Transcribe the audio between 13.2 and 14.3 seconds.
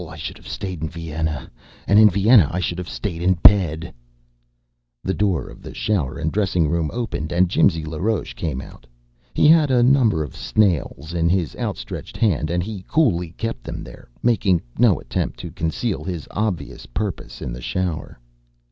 kept them there,